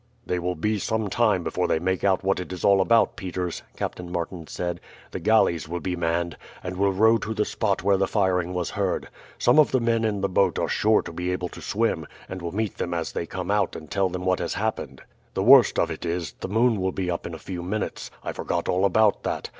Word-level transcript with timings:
"They 0.25 0.39
will 0.39 0.55
be 0.55 0.79
some 0.79 1.11
time 1.11 1.43
before 1.43 1.67
they 1.67 1.77
make 1.77 2.03
out 2.03 2.23
what 2.23 2.39
it 2.39 2.51
is 2.51 2.65
all 2.65 2.81
about, 2.81 3.15
Peters," 3.15 3.61
Captain 3.77 4.11
Martin 4.11 4.47
said. 4.47 4.81
"The 5.11 5.19
galleys 5.19 5.69
will 5.69 5.79
be 5.79 5.95
manned, 5.95 6.37
and 6.63 6.75
will 6.75 6.91
row 6.91 7.19
to 7.19 7.35
the 7.35 7.45
spot 7.45 7.83
where 7.83 7.97
the 7.97 8.07
firing 8.07 8.51
was 8.55 8.71
heard. 8.71 9.09
Some 9.37 9.59
of 9.59 9.69
the 9.69 9.79
men 9.79 10.03
in 10.03 10.21
the 10.21 10.27
boat 10.27 10.57
are 10.57 10.67
sure 10.67 11.03
to 11.03 11.13
be 11.13 11.31
able 11.31 11.49
to 11.49 11.61
swim, 11.61 12.07
and 12.27 12.41
will 12.41 12.51
meet 12.51 12.79
them 12.79 12.95
as 12.95 13.11
they 13.11 13.27
come 13.27 13.51
out 13.51 13.75
and 13.75 13.91
tell 13.91 14.09
them 14.09 14.25
what 14.25 14.39
has 14.39 14.55
happened. 14.55 15.03
The 15.35 15.43
worst 15.43 15.77
of 15.77 15.91
it 15.91 16.03
is, 16.03 16.31
the 16.39 16.47
moon 16.47 16.81
will 16.81 16.91
be 16.91 17.11
up 17.11 17.27
in 17.27 17.35
a 17.35 17.37
few 17.37 17.61
minutes. 17.61 18.09
I 18.23 18.33
forgot 18.33 18.67
all 18.67 18.85
about 18.85 19.21
that. 19.21 19.49